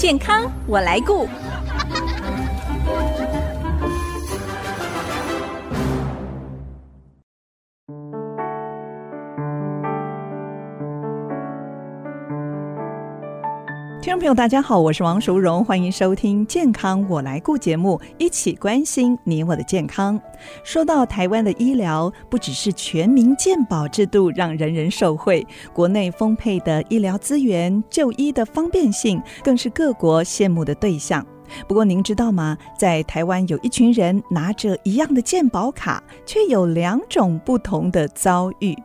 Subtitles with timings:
[0.00, 1.28] 健康我来顾。
[14.20, 20.20] 朋友，大家好，我是王淑荣，欢迎收听《健康我来顾》节目，一起关心你我的健康。
[20.62, 31.26] 说到台湾的医疗，不只是全民健保制度让人人受惠，国内丰沛的医疗资源、就医的方便性，更是各国羡慕的对象。
[31.66, 32.58] 不过，您知道吗？
[32.78, 38.76] 在台湾有一群人拿着一样的健保卡，却有两种不同的遭遇。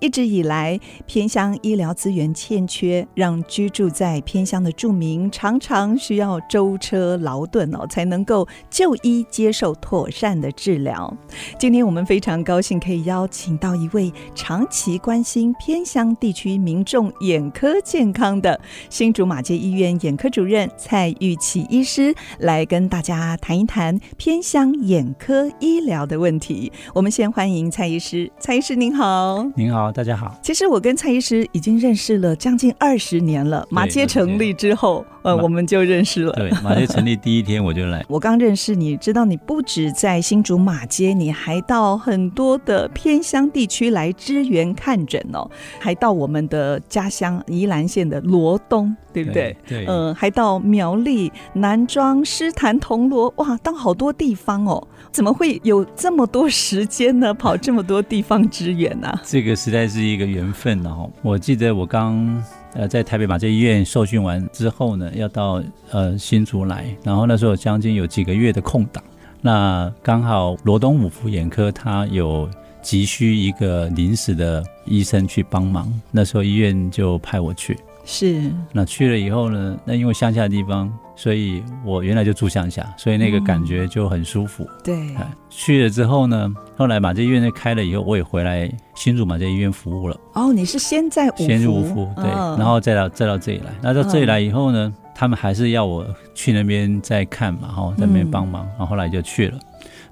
[0.00, 11.12] 一直以来，偏乡医疗资源欠缺，让居住在偏乡的住民常常需要舟车劳顿哦，才能够就医接受妥善的治疗。
[11.58, 18.60] 今天我们非常高兴可以邀请到一位长期关心偏乡地区民众眼科健康的
[18.90, 26.72] 新竹马偕医院眼科主任蔡玉启医师，来跟大家谈一谈偏乡眼科医疗的问题。
[26.94, 29.46] 我们先欢迎蔡医师，蔡医师您好。
[29.58, 30.38] 您好，大家好。
[30.40, 33.66] 其实我跟蔡医师已经认识了将近二十年了。
[33.72, 36.32] 马街成立之后，呃，我们就认识了。
[36.34, 38.06] 对，马街成立第一天我就来。
[38.08, 45.50] 我刚认识你，知道你不止在新竹马街，你还到很多的偏乡地区来支援看诊哦，
[45.80, 49.56] 还到我们的家乡宜兰县的罗东，对不对？
[49.66, 49.84] 对。
[49.86, 54.86] 嗯、呃，还到苗栗、南庄、狮潭、铜锣，哇，到好多地方哦。
[55.10, 57.32] 怎么会有这么多时间呢？
[57.34, 59.12] 跑这么多地方支援呢？
[59.24, 61.10] 这个实在是一个缘分哦。
[61.22, 62.42] 我记得我刚
[62.74, 69.02] 呃在台北马偕医院受训完之后呢，要到呃新竹来，然后那时候将近有几个月的空档，
[69.40, 72.48] 那刚好罗东五福眼科他有
[72.82, 77.76] 急需一个临时的医生去帮忙，那时候医院就派我去。
[78.04, 79.76] 是，那去了以后呢？
[79.84, 84.62] 那因为乡下的地方，所以我原来就住乡下，所以那个感觉就很舒服。
[84.62, 85.16] 嗯、对，
[85.50, 90.16] 去了之后呢，后来马偕医院那开了以后，我也回来新竹马偕医院服务了。
[90.34, 93.72] 哦，你是先在五福，先入五福，对，哦、然后再到再到这里来。
[93.82, 98.64] 那到这里来以后呢，嗯、他们还是要我去那边再看嘛，哈，在那边帮忙。
[98.68, 99.58] 然后后来就去了。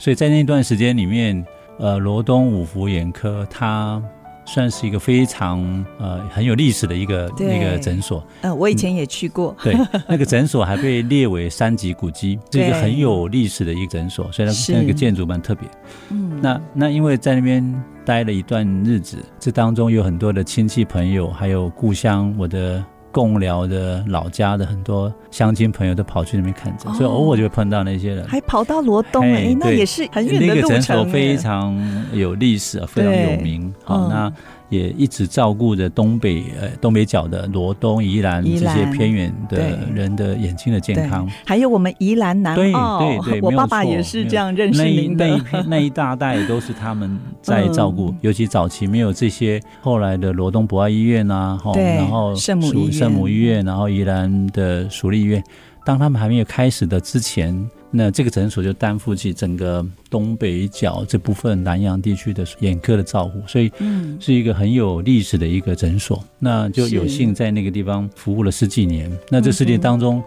[0.01, 1.47] 所以在那段时间里面，
[1.79, 4.03] 呃，罗东五福眼科它。
[4.47, 8.25] 算是一个非常呃很有历史的一个那个诊所。
[8.41, 9.55] 呃，我以前也去过。
[9.65, 15.69] 嗯、对，那个诊所还被列为三级古迹， 是一个很有历史的一个诊所，所以它那个建筑蛮特别。
[16.11, 22.83] 嗯，那那因为在那边待了一段日子，这当中有很多的亲戚朋友，还有故乡我的。
[23.17, 30.61] 贡寮的老家的很多乡亲朋友都跑去那边看诊，哦、所以偶尔就会碰到那些人，还跑到罗东哎，欸，那也是很远的路程。
[30.61, 31.75] 那个诊所非常
[32.13, 33.73] 有历史，非常有名。
[33.85, 34.33] 好，嗯，那。
[34.69, 45.27] 也一直照顾着东北呃东北角的罗东、宜兰这些偏远的人的眼睛的健康， 还有我们宜兰南澳，对对对，我爸爸也是这样认识您的。
[45.27, 55.43] 那一那那一大代都是他们在照顾， 嗯、尤其早期没有这些，后来的罗东博爱医院啊，对然后圣母圣母医院，然后宜兰的蜀立医院，
[55.85, 57.69] 当他们还没有开始的之前。
[57.91, 66.23] 那这个诊所就担负起整个东北角这部分南洋地区的眼科的照顾，所以嗯，是一个很有历史的一个诊所。
[66.39, 69.11] 那就有幸在那个地方服务了十几年。
[69.31, 70.23] 那这十年当中，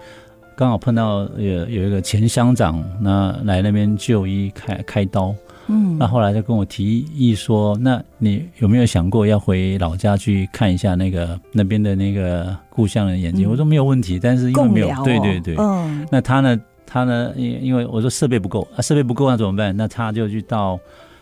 [0.56, 5.36] 刚好碰到有有一个前乡长，那来那边就医开开刀。
[5.68, 13.48] 嗯，那后来就跟我提议说，那你有没有想过要回老家去看一下那个那边的那个故乡的眼睛？
[13.48, 16.59] 我说没有问题，但是因为没有，对对对，嗯，那他呢？
[16.92, 19.78] 他呢，因因为我说设备不够啊，设备不够那怎么办？
[19.78, 20.80] 那他就去到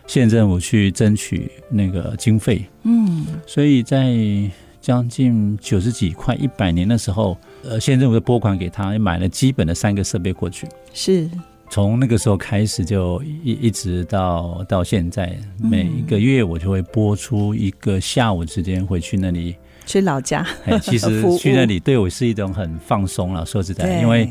[0.07, 2.63] 县政府去争取那个经费。
[2.83, 4.15] 嗯，所以在
[4.79, 10.65] 将近九十几快一百年的时候，呃，县政府就拨款给他，买了基本的三个设备过去。
[10.93, 11.29] 是，
[11.69, 19.53] 从那个时候开始就一一直到到现在，每一个月我就会拨出一个下午时间回去那里
[19.85, 20.47] 去老家。
[20.81, 24.29] 其实去那里对我是一种很放松了，说实在，对因为。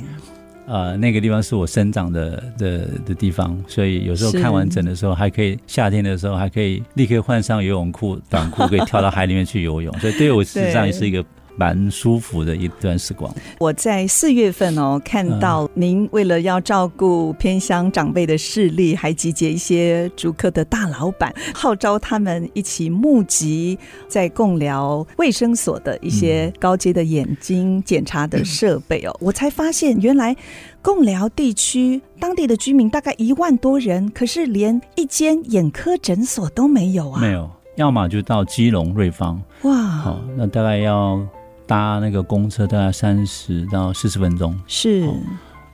[0.67, 9.97] 呃，那个地方是我生长的的的地方，所以有时候看完整的时候，还可以夏天的时候还可以立刻换上游泳裤、短裤，可以跳到海里面去游泳。
[10.01, 11.25] 所以对我实际上也是一个。
[11.57, 13.33] 蛮舒服的一段时光。
[13.59, 29.17] 我在四月份哦，看到您为了要照顾偏乡长辈的视力，还集结一些竹科的大老板，号召他们一起募集在共寮卫生所的一些高阶的眼睛检查的设备哦。
[29.21, 30.37] 我才发现，原来
[30.83, 37.21] 共寮地区当地的居民大概一万多人，可是连一间眼科诊所都没有啊。
[37.21, 39.43] 没有，要么就到基隆瑞芳。
[39.63, 41.21] 哇，好，那大概要。
[41.67, 45.09] 搭那个公车大概三十到四十分钟，是。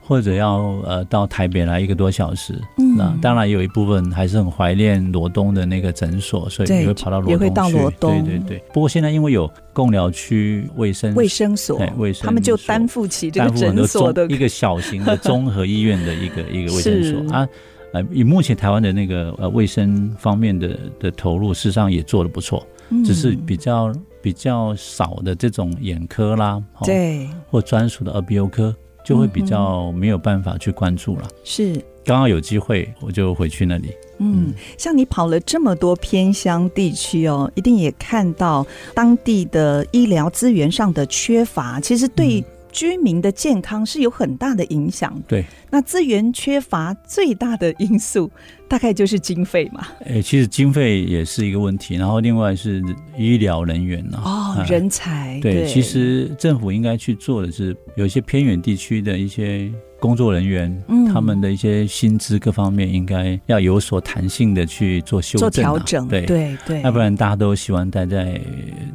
[0.05, 7.31] 或者要呃到台北来一个多小时，嗯，那当然有一部分还是很怀念罗东的那个诊所，所以也会跑到罗东去。
[7.31, 8.63] 也会到罗东，对对对。
[8.73, 17.47] 不过现在因为有共疗区卫生卫生所，卫生他们就担负起这个诊所的一个小型的综合医院的一个 一个卫生所啊。
[17.93, 23.89] 呃，以目前台湾的那个呃卫生方面的的投入，事实上也做得不错，嗯，只是比较
[24.23, 28.73] 比较少的这种眼科啦，对，或专属的耳鼻喉科。
[29.05, 31.27] 就会比较没有办法去关注了。
[31.43, 31.75] 是，
[32.05, 33.89] 刚好有机会，我就回去那里。
[34.19, 38.65] 嗯，像你跑了这么多偏乡地区哦，一定也看到
[38.95, 42.41] 当地的医疗资源上的缺乏，其实对
[42.73, 45.17] 居民的健康是有很大的影响。
[45.25, 48.29] 对，那资源缺乏最大的因素。
[48.65, 52.81] 大概就是经费嘛，哎，其实经费也是一个问题，然后另外是
[53.15, 59.71] 医疗人员哦，人才对，对，其实政府应该去做的是，有一些偏远地区的一些。
[60.03, 66.25] 工作人员，嗯，他们的一些薪资各方面应该要有所弹性的去做修正、做调整，对。
[66.25, 68.37] 对对，要不然大家都喜欢待在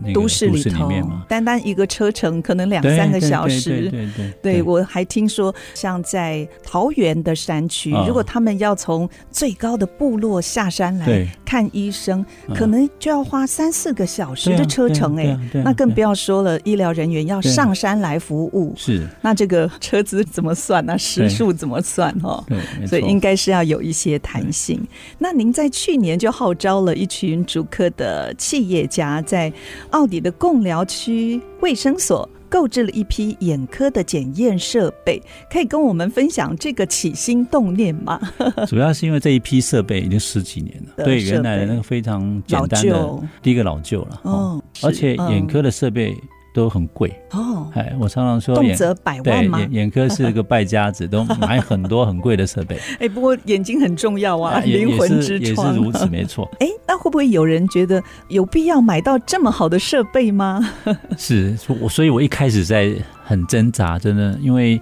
[0.02, 1.25] 那个都市里面嘛。
[1.26, 4.62] 单单一个车程可能两三个小时，对对对，对，对，对。
[4.62, 12.22] 我还听说，像在桃园的山区，如果他们要从最高的部落下山来看医生，
[12.54, 19.08] 可能就要花三四个小时的车程，哎，那更不要说了，医疗人员要上山来服务，是。
[19.22, 20.97] 那这个车资怎么算呢？
[20.98, 22.44] 时数怎么算哈？
[22.86, 24.80] 所以应该是要有一些弹性。
[25.18, 29.52] 那您在去年就号召了一群竹科的企业家，在
[29.90, 38.20] 奥底的共寮区卫生所购置了一批眼科的检验设备，可以跟我们分享这个起心动念吗？
[38.66, 46.16] 主要是因为这一批设备已经十几年了，对原来的那个非常简单的，第一个老旧了，哦，而且眼科的设备。
[46.54, 49.60] 都很贵哦，哎，我常常说，动辄百万嘛？
[49.60, 52.78] 眼眼科是个败家子，都买很多很贵的设备。
[52.98, 56.48] 哎，不过眼睛很重要啊，灵魂之窗也是如此，没错。
[56.58, 60.68] 哎，那会不会有人觉得有必要买到这么好的设备吗？
[61.16, 62.92] 是，我所以，我一开始在
[63.22, 64.80] 很挣扎，真的，因为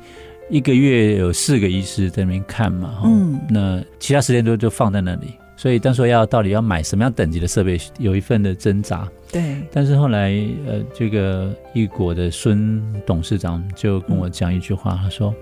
[0.49, 5.35] 一个月有四个医师在那边看嘛，嗯，那其他时间都就放在那里。
[5.57, 9.09] 所以当时要到底要买什么样等级的设备，有一份的挣扎。
[9.33, 9.57] 对。
[9.73, 10.31] 但是后来，
[10.67, 15.35] 呃，这个一果的孙董事长就跟我讲一句话，他说：“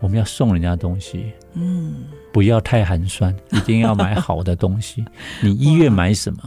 [0.00, 1.94] 我们要送人家东西，嗯，
[2.32, 5.04] 不要太寒酸，一定要买好的东西。
[5.40, 6.38] 你医院买什么，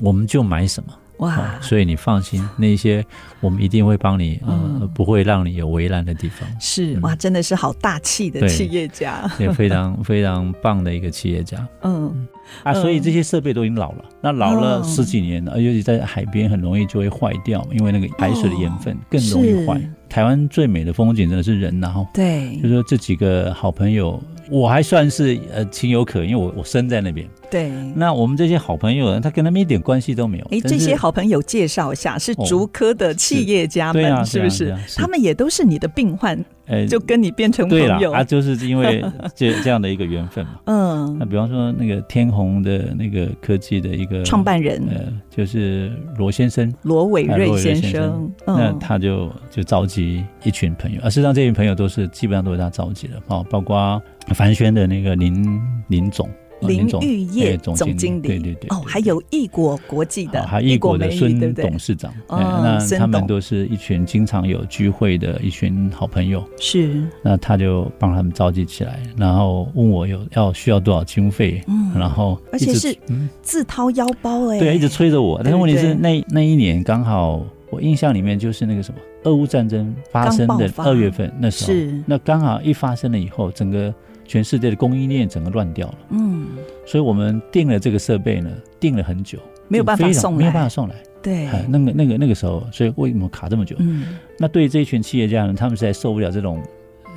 [0.00, 1.58] 我们就买什么。”哇！
[1.60, 3.04] 所以你放心， 那些
[3.40, 6.48] 我们一定会帮你，呃，不会让你有为难的地方。
[6.60, 11.66] 是哇，真的是好大气的企业家， 也非常非常棒的一个企业家。
[11.82, 12.26] 嗯
[12.64, 19.80] 啊，所以这些设备都已经老了，那老了十几年了，尤其在海边很容易就会坏掉，因为那个海水的盐分更容易坏。
[20.08, 24.22] 台湾最美的风景真的是人，然后对，就说这几个好朋友。
[24.50, 27.26] 我还算是呃情有可原，因为我我生在那边。
[27.52, 30.44] 对，那我们这些好朋友呢，他跟他们一点关系都没有。
[30.50, 34.96] 哎，这些好朋友介绍一下，是竹科的企业家们，哦、是，是不是，啊啊啊？
[34.96, 36.42] 他们也都是你的病患。
[36.68, 39.04] 哎，就跟你变成朋友，对啊，就是因为
[39.34, 40.52] 这这样的一个缘分嘛。
[40.64, 56.26] 嗯，那比方说那个天虹的那个科技的一个创办人，呃，就是罗先生，罗伟瑞先生，先生嗯、那他就就召集一群朋友，啊，事实上这群朋友都是基本上都是他召集的，哦，包括凡轩的那个林林总。
[56.66, 72.96] 林玉叶总经理，对对对，哦，还有异国国际的，还异国的孙董事长，对，那他们都是一群经常有聚会的一群好朋友，是，那他就帮他们召集起来，然后问我有要需要多少经费，嗯，然后而且是
[73.42, 83.92] 自掏腰包哎，对，一直催着我，但是问题是那那一年刚好我印象里面就是那个什么俄乌战争发生的二月份那时候，是，那刚好一发生了以后，整个。
[84.24, 86.48] 全世界的供应链整个乱掉了，嗯，
[86.86, 88.50] 所以我们订了这个设备呢，
[88.80, 89.38] 订了很久，
[89.68, 93.76] 没有办法送来，没有办法送来，对，那个那个那个时候，所以为什么卡这么久？
[93.78, 96.62] 嗯，那对于这一群企业家呢，他们实在受不了这种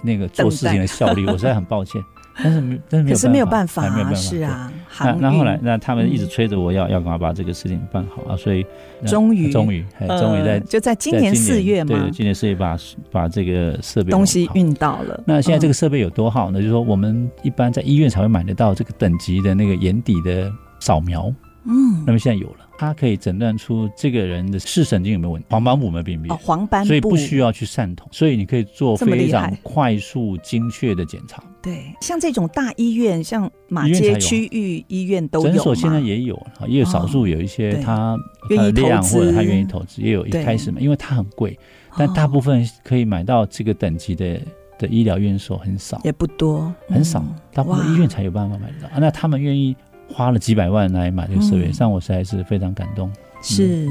[0.04, 2.02] 那个做事情的效率， 我实在很抱歉。
[2.44, 4.72] 但是没，但是没有办法，没有办法，是啊。
[5.02, 8.66] 那那后来，那他们一直催着我要要赶快把这个事情办好啊，所以
[9.06, 9.84] 终于终于
[10.20, 12.78] 终于在就在今年四月嘛，对，今年四月把
[13.12, 15.24] 把这个设备东西运到了。
[15.26, 16.60] 那现在这个设备有多好呢？
[16.60, 21.34] 就是说我们一般在医院才会买得到这个等级的那个眼底的扫描，
[21.66, 22.58] 嗯，那么现在有了。
[22.78, 31.42] 它可以诊断出这个人的视神经有没有问题，黄斑部有没有病变，黄斑部，所以不需要去散瞳，所以你可以做非常快速、精确的检查。
[31.66, 38.16] 对，像这种大医院，像马街区域医院都有，诊所现在也有，也有少数有一些他
[38.52, 41.58] 愿意投资，或者他愿意投资，也有一开始嘛，因为它很贵，
[41.98, 44.40] 但大部分可以买到这个等级的
[44.78, 48.88] 的医疗院所很少，也不多，很少，大部分医院才有办法买到。
[49.00, 49.76] 那他们愿意
[50.08, 53.12] 花了几百万来买这个设备，让我实在是非常感动。
[53.46, 53.88] 是，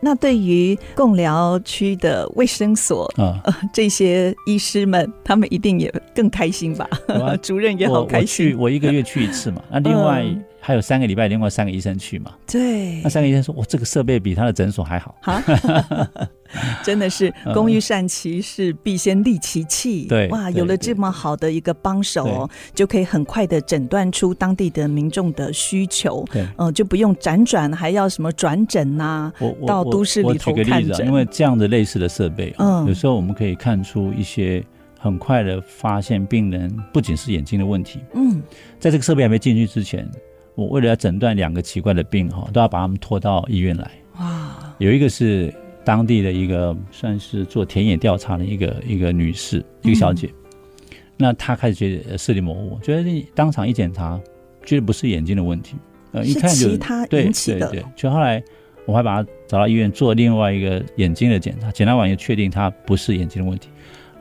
[0.00, 6.88] 那对于贡寮区的卫生所啊、呃，这些医师们，他们一定也更开心吧？
[7.08, 8.56] 啊、 主任也好开心。
[8.56, 9.62] 我，我去，我一个月去一次嘛。
[9.70, 10.24] 那另外
[10.64, 12.30] 还有三个礼拜，另外三个医生去嘛。
[12.46, 13.00] 对。
[13.02, 15.16] 那三个医生说：“我这个设备比他的诊所还好。”
[16.84, 20.06] 真的是 工欲善其事，必先利其器。
[20.06, 26.24] 对，哇，有了这么好的一个帮手，就可以很快的诊断出当地的民众的需求。
[26.30, 29.32] 对，呃，就不用辗转，还要什么转诊呐？
[29.66, 30.58] 到都市里头看诊。
[30.58, 34.62] 我举个例子，啊因为这样的类似的设备，嗯，有时候我们可以看出一些
[35.00, 37.98] 很快的发现病人不仅是眼睛的问题。
[38.14, 38.40] 嗯，
[38.78, 40.08] 在这个设备还没进去之前，
[40.54, 43.90] 我为了要诊断两个奇怪的病哈，都要把他们拖到医院来。
[44.18, 45.52] 哇，有一个是。
[45.84, 54.16] 当地的一个算是做田野调查的一个一个女士，一个小姐，嗯、那她开始觉得视力模糊，觉得当场一检查，
[54.64, 55.74] 觉得不是眼睛的问题，
[56.12, 57.68] 呃，一看就其他引起的。
[57.68, 58.40] 对对对，就后来
[58.86, 63.68] 我还把她找到医院做另外一个眼睛的检查，检查完又确定她不是眼睛的问题，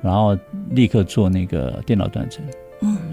[0.02, 0.36] 然后
[0.72, 2.44] 立刻做那个电脑断层，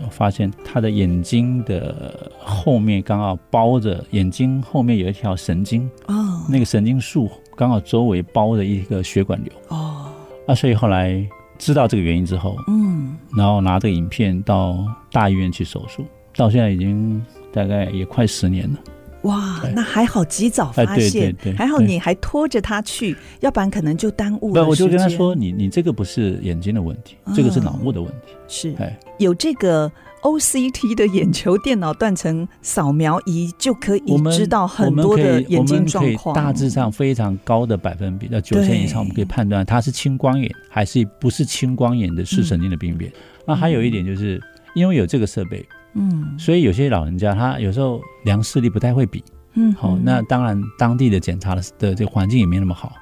[0.08, 7.30] 发现他的眼睛的后面刚好包着眼睛后面有一条神经，哦，那个神经束。
[7.56, 10.06] 刚好周围包着一个血管瘤哦，
[10.46, 17.20] 啊所以后来知道这个原因之后，嗯，然后拿这个影片到大医院去手术，到现在已经
[17.52, 18.78] 大概也快十年了。
[19.28, 24.66] 哇，那还好及早发现，还好你还拖着他去，要不然可能就耽误了。
[24.66, 28.74] 我就跟他说：“你你这个不是眼睛的问题，这个是脑部的问题。”是，
[29.18, 29.90] 有这个。
[30.20, 43.08] OCT 的眼球电脑断层扫描仪就可以知道很多的眼睛状况，大致上非常高的百分比，在九成以上，我们可以判断它是青光眼还是不是青光眼的视神经的病变。
[43.12, 43.14] 嗯、
[43.46, 44.42] 那还有一点就是，
[44.74, 45.64] 因为有这个设备，
[45.94, 49.22] 嗯，所以有些老人家他有时候量视力不太会比，
[49.54, 52.92] 嗯，好，那当然当地的检查的的这个环境也没那么好，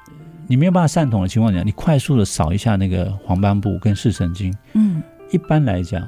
[0.47, 5.01] 你没有办法散瞳的情况下，你快速的扫一下那个黄斑部跟视神经，嗯，
[5.31, 6.07] 一般来讲。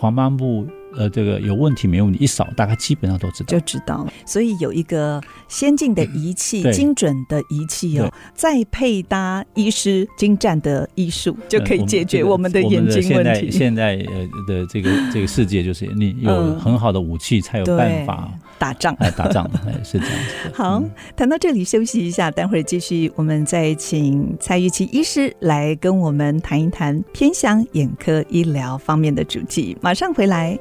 [0.00, 0.64] 黄斑部
[0.96, 2.24] 呃，这个有问题没问题？
[2.24, 4.12] 一扫大概基本上都知道，就知道了。
[4.26, 13.30] 所以有一个先进的仪器、嗯、精准的仪器哦，再配搭医师精湛的医术，就可以解决我们的眼睛问题。
[13.30, 18.30] 呃、现在现在呃的这个这个世界，就是你有很好的武器，才有办法。
[18.32, 20.50] 嗯打仗，哎，打仗的，哎，是这样子。
[20.52, 20.82] 好，
[21.14, 29.76] 谈到这里休息一下，待会儿继续，我们再请蔡玉琪医师来跟我们谈一谈偏向眼科医疗方面的主题。
[29.80, 30.58] 马上回来。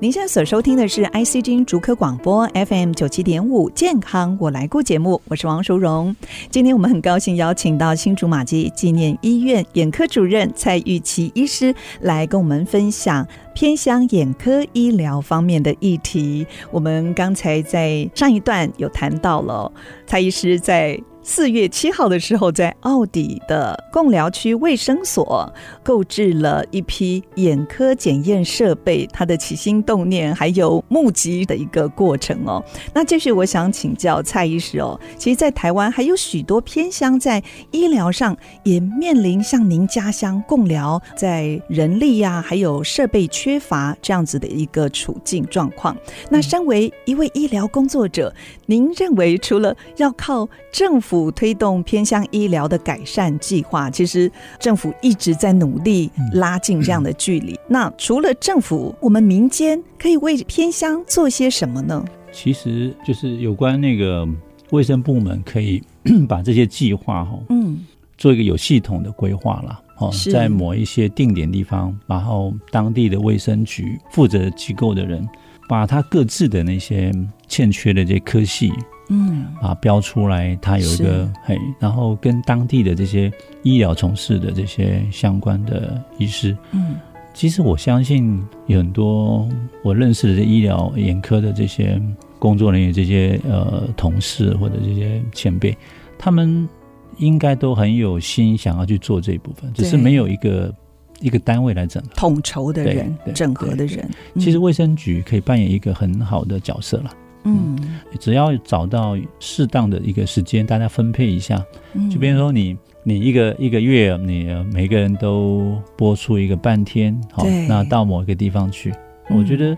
[0.00, 6.14] 您现在所收听的是 ICG 逐科广播 FM 九七点五健康我来过节目，我是王淑荣。
[6.52, 13.26] 今天我们很高兴邀请到新竹马偕纪念医院眼科主任蔡玉琪医师来跟我们分享
[13.56, 16.46] 偏乡眼科医疗方面的议题。
[16.70, 19.72] 我们刚才在上一段有谈到了
[20.06, 20.96] 蔡医师在。
[21.28, 32.64] 四月七号的时候，在澳底的贡寮区卫生所购置了一批眼科检验设备，它的起心动念还有募集的一个过程哦。
[32.94, 34.98] 那这是我想请教蔡医师哦。
[35.18, 37.42] 其实，在台湾还有许多偏乡在
[37.72, 45.94] 医疗上也面临像您家乡贡寮在人力呀、还有设备缺乏这样子的一个处境状况。
[46.30, 57.58] 那身为一位医疗工作者，您认为除了要靠政府推动偏乡医疗的改善计划，其实政府一直在努力拉近这样的距离。
[57.68, 62.04] 那除了政府，我们民间可以为偏乡做些什么呢？
[62.32, 64.26] 其实就是有关那个
[64.70, 65.82] 卫生部门可以
[66.28, 67.78] 把这些计划哈，嗯，
[68.16, 69.80] 做一个有系统的规划了。
[69.98, 75.28] 哦，在某一些定点地方，然后当地的卫生局负责机构的人，
[75.68, 77.12] 把他各自的那些
[77.48, 78.72] 欠缺的这些科系。
[79.08, 86.96] 嗯，啊，标出来，他有一个嘿，然后跟当地的这些医疗从事的这些相关的医师，嗯，
[87.32, 89.48] 其实我相信有很多
[89.82, 92.00] 我认识的这医疗眼科的这些
[92.38, 95.76] 工作人员、这些呃同事或者这些前辈，
[96.18, 96.68] 他们
[97.16, 100.74] 应该都很有心想要去做这一部分，只是没有一个
[101.20, 104.08] 一个单位来整统筹的人、整合的人。
[104.38, 107.10] 其实卫生局可以扮演一个很好的角色了。
[107.44, 111.64] 嗯，只要找到适当的一个时间，大家分配一下，
[112.10, 112.76] 就比如说你。
[113.04, 118.92] 你一个一个月，你每个人都播出一个半天，好，那到某一个地方去，
[119.30, 119.74] 我觉得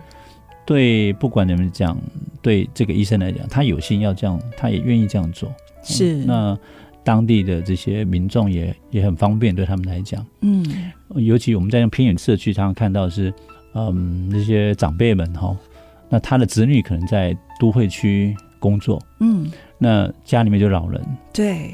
[0.66, 1.96] 对，不管你们讲，
[2.42, 5.52] 对这个医生来讲，他有心要这样，他也愿意这样做，
[5.84, 6.16] 是。
[6.24, 6.58] 那
[7.04, 10.64] 当地的这些民众也也很方便，对他们来讲，嗯，
[11.14, 13.32] 尤其我们在那偏远社区，常常看到是，
[13.74, 15.56] 嗯，那些长辈们哈，
[16.10, 21.00] 那他的子女可能在都会区工作，嗯，那家里面就老人，
[21.32, 21.70] 对。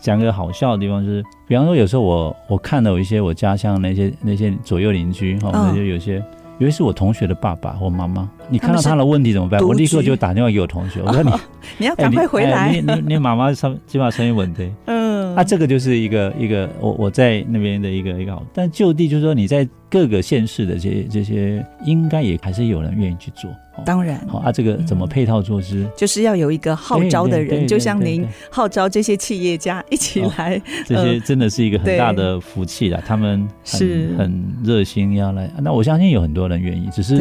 [0.00, 6.22] 讲个好笑的地方就是，比方说有时候我我看到有一些我家乡那些那些左右邻居哈，那就有些，
[6.58, 9.60] 尤其是我同学的爸爸或妈妈，你看到他的问题怎么办？
[9.60, 11.32] 我立刻就打电话给我同学，我说你
[11.78, 14.97] 你要赶快回来，你你你妈妈上起码成稳的，嗯，
[15.38, 23.48] 啊，这个就是一个一个我我在那边的一个一个好，但就地就是说你在各个县市的这些这些，应该也还是有人愿意去做。
[23.86, 25.86] 当然，好啊，这个怎么配套措施？
[25.96, 33.00] 就是要有一个号召的人，就像您号召这些企业家一起来，这些真的是一个很大的福气了。
[33.06, 37.14] 他们是很热心要来，那我相信有很多人愿意，只是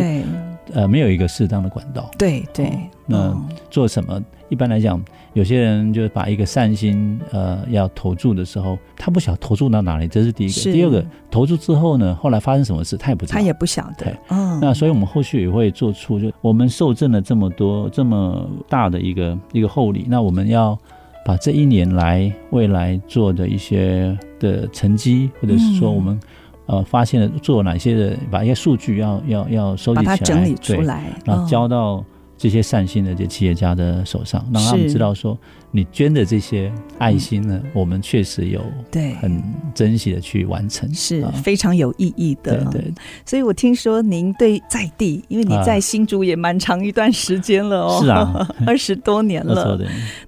[0.73, 2.09] 呃没有一个适当的管道。
[2.17, 2.71] 对对，
[3.05, 3.35] 那
[3.69, 4.21] 做什么？
[4.49, 10.71] 一般来讲，有些人就是把一个善心呃要投注的时候，他不晓得投注到哪里，这是第一个。
[10.71, 13.37] 第二个，投注之后呢，后来发生什么事，他也不知道。
[13.37, 14.17] 他也不晓得。
[14.29, 14.57] 嗯。
[14.61, 20.77] 那所以我们后续也会做出，就我们受赠了这么多这么大的一个一个厚礼，那我们要
[21.25, 26.17] 把这一年来未来做的一些的成绩，或者是说我们
[26.67, 32.05] 呃发现了做哪些的，把一些数据要要要收集起来，整理出来，然后交到。
[32.37, 35.37] 这些善心的这企业家的手上，让他们知道说，
[35.71, 39.41] 你捐的这些爱心呢，我们确实有对很
[39.73, 42.63] 珍惜的去完成，是非常有意义的。
[42.65, 42.93] 对对，
[43.25, 49.79] 所以我听说您对在地，因为你在新竹也蛮长一段时间了哦，是啊， 二十多年了。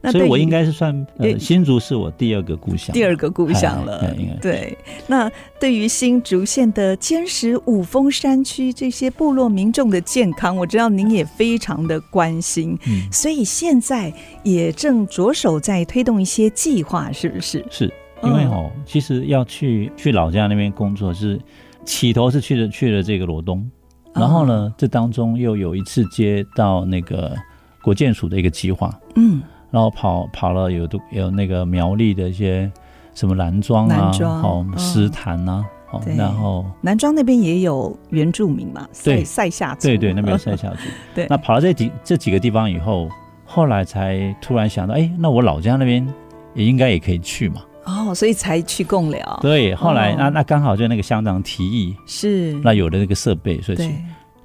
[0.01, 1.05] 那所以我应该是算
[1.39, 4.15] 新竹是我第二个故乡，第二个故乡了。
[4.41, 12.77] 对，那对于新竹县的坚实五峰山区这些部落民众的健康，我知道您也非常的关心，
[13.11, 17.65] 所以现在也正着手在推动一些计划，是不是？
[17.69, 21.39] 是因为哦，其实要去去老家那边工作，是
[21.85, 23.69] 起头是去了去了这个罗东，
[24.13, 27.35] 然后呢，这当中又有一次接到那个
[27.81, 32.69] 国建署的一个计划，嗯，然后跑跑了有都有那个苗栗的一些
[33.13, 35.63] 什么南庄啊，好石潭啊。
[35.63, 35.78] 哦，
[36.15, 40.77] 然后南庄那边也有原住民嘛，对，赛夏族，对对，那边有赛夏族。
[41.15, 43.09] 对，那跑到这几这几个地方以后，
[43.45, 46.07] 后来才突然想到，哎，那我老家那边
[46.53, 47.61] 也应该也可以去嘛。
[47.85, 49.39] 哦，所以才去贡寮。
[49.41, 53.95] 对，后来那那刚好就那个乡长提议，是那有了那个设备，所以去。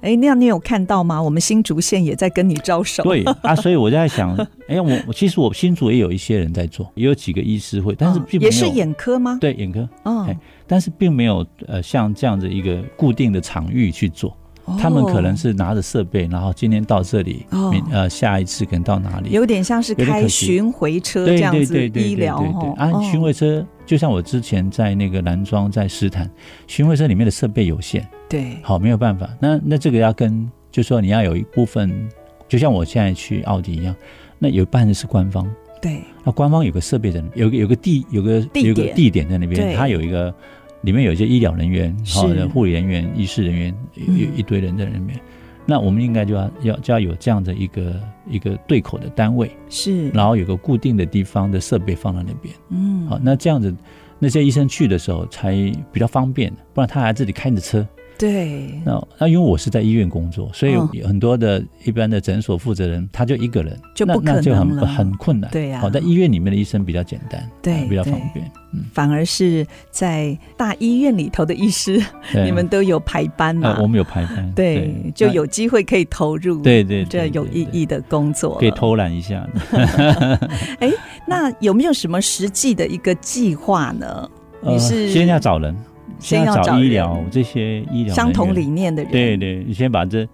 [0.05, 1.21] 哎，那样你有看到吗？
[1.21, 3.01] 我们新竹县也在跟你招手。
[3.03, 4.35] 对 啊，所以我在想，
[4.67, 9.39] 哎，我我其实我新竹也有一些人在做，也有几个医师会，但是并没有，也是眼科吗？
[9.41, 9.89] 对，眼科。
[10.03, 10.27] 哦，
[10.67, 14.37] 但是并没有呃像这样的一个固定的场域去做。
[14.79, 17.45] 他们可能是拿着设备，然后今天到这里，
[17.91, 19.29] 呃，下一次可能到哪里？
[19.29, 22.37] 有点像是开巡回车这样子医疗。
[22.75, 26.29] 啊，巡回车就像我之前在那个南庄在斯坦，
[26.67, 28.07] 巡回车里面的设备有限。
[28.27, 29.29] 对，好，没有办法。
[29.39, 32.09] 那那这个要跟，就是说你要有一部分，
[32.47, 33.95] 就像我现在去奥迪一样，
[34.39, 35.47] 那有一半是官方。
[35.81, 40.33] 对，那官方有个设备在那，有个有个地，有个有个地点在那边，它有一个
[40.81, 45.19] 里面有一些医疗人员，好的护理人员、医师人员，有一堆人在那边。
[45.65, 52.53] 那我们应该就要要就要有这样的一个一个对口的单位，是，然后有个固定的地方的设备放在那边。
[52.69, 53.75] 嗯，好，那这样子
[54.19, 55.51] 那些医生去的时候才
[55.91, 57.85] 比较方便，不然他还自己开着车。
[58.17, 65.51] 对，那那因为我是在医院工作，所以有很多的一般的诊所负责人，他就一个人，就不可能了，那就很很困难。
[65.51, 68.49] 对呀，好，在医院里面的医生比较简单，对，比较方便。
[68.73, 72.01] 嗯，反而是在大医院里头的医师，
[72.33, 73.77] 你们都有排班嘛？
[73.81, 79.45] 我们有排班，对，就有机会可以投入，对对，这有意义的工作，可以偷懒一下。
[80.79, 80.89] 哎，
[81.27, 84.29] 那有没有什么实际的一个计划呢？
[84.61, 85.75] 你是先要找人。
[86.19, 90.27] 先要找医疗这些医疗相同理念的人，对对，你先把这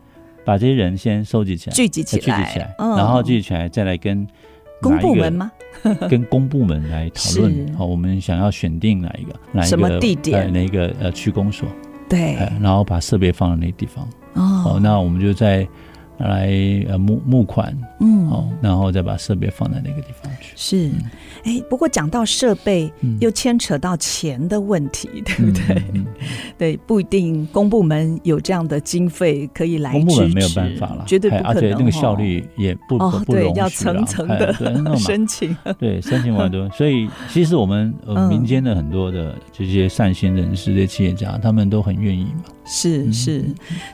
[0.45, 4.27] 把这些人先收集起来，聚集起来，聚集起来，然后聚集起来再来跟
[4.81, 5.51] 公部门吗？
[6.09, 7.73] 跟公部门来讨论。
[7.77, 11.67] 好，我们想要选定哪一个哪一个地点，哪一个呃区公所？
[12.09, 14.07] 对，然后把设备放在那个地方。
[14.33, 15.67] 哦，那我们就在。
[16.17, 16.51] 来
[16.87, 20.53] 呃募募款，嗯，好，然后再把设备放在那个地方去。
[20.55, 20.89] 是，
[21.43, 25.83] 哎、嗯，不过讲到设备，又牵扯到钱的问题，嗯、对不对？
[25.93, 26.05] 嗯、
[26.57, 31.51] 对，不一定公部门有这样的经费可以来支持，公部门没有办法了，绝对不可能。
[31.51, 34.53] 而且那个效率也不哦，不容易，对，要层层的
[34.97, 36.69] 申请， 对，申请完多。
[36.69, 42.43] 所以其实我们呃民间的很多的这些善心人士、这些企业家，他们都很愿意嘛。
[42.63, 43.43] 是是，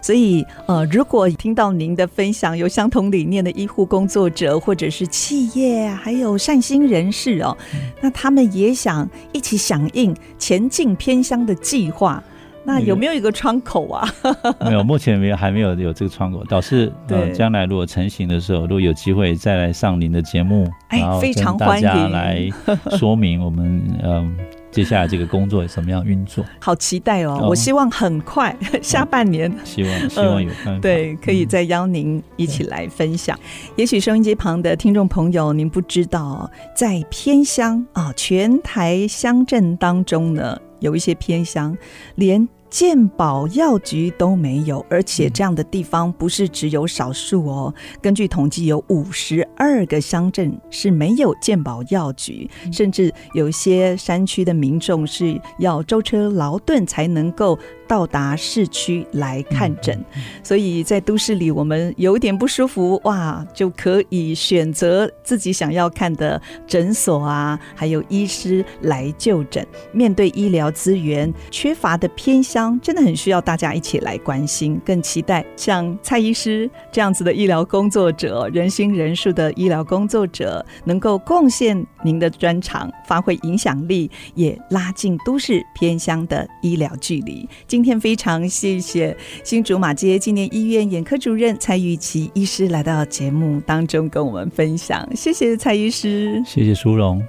[0.01, 7.57] 所以呃，如果听到您的分享，有相同理念的医护工作者，或者是企业，还有善心人士哦，
[8.01, 12.21] 那他们也想一起响应前进偏乡的计划，
[12.65, 14.07] 那有没有一个窗口啊？
[14.59, 16.43] 没有，目前没有，还没有有这个窗口。
[16.45, 22.49] 倒是 呃，将来如果成型的时候，如果有机会再来上您的节目，哎，非常欢迎，大家来
[22.97, 24.37] 说明我们嗯。
[24.77, 26.45] 接下来这个工作怎么样运作？
[26.59, 27.47] 好期待哦！
[27.49, 33.35] 我希望很快 下半年，希望希望有对，可以再邀您一起来分享。
[33.75, 41.75] 也许收音机旁的听众朋友，您不知道，在偏乡啊，全台乡镇当中呢，有一些偏乡
[42.13, 42.47] 连。
[42.69, 47.73] 健保药局都没有，而且这样的地方不是只有少数哦。
[48.01, 60.03] 根据统计，有五十二个乡镇是没有健保药局，甚至有些山区的民众是要舟车劳顿才能够到达市区来看诊。
[60.43, 69.65] 所以在都市里，我们有点不舒服哇，就可以选择自己想要看的诊所啊，还有医师来就诊。
[69.91, 72.79] 面对医疗资源缺乏的偏乡。
[72.81, 87.47] 真的很需要大家一起来关心，更期待像蔡医师这样子的医疗工作者，人心人数的医疗工作者，能够贡献您的专长，发挥影响力，也拉近都市偏乡的医疗距离。
[87.77, 97.21] 今天非常谢谢新竹马街纪念医院眼科主任蔡玉琪医师来到节目当中跟我们分享，谢谢蔡医师，谢谢淑荣，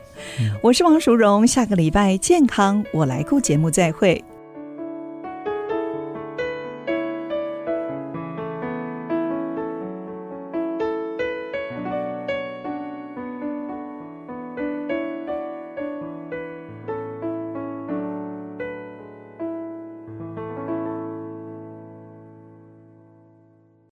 [0.63, 4.25] 我是王淑荣，下个礼拜健康我来顾节目再会。